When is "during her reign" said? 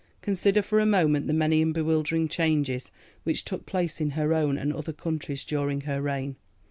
5.43-6.37